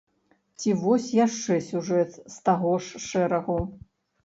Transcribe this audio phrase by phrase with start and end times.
[0.61, 3.61] Ці вось яшчэ сюжэт з таго ж шэрагу.